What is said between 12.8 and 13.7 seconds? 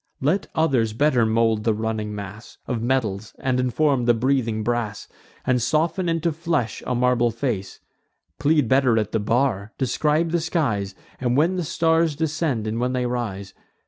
they rise.